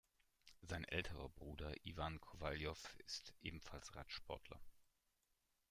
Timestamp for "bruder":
1.29-1.71